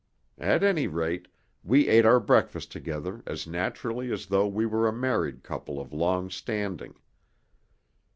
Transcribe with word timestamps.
At 0.39 0.63
any 0.63 0.87
rate, 0.87 1.27
we 1.63 1.87
ate 1.87 2.07
our 2.07 2.19
breakfast 2.19 2.71
together 2.71 3.21
as 3.27 3.45
naturally 3.45 4.11
as 4.11 4.25
though 4.25 4.47
we 4.47 4.65
were 4.65 4.87
a 4.87 4.91
married 4.91 5.43
couple 5.43 5.79
of 5.79 5.93
long 5.93 6.31
standing. 6.31 6.95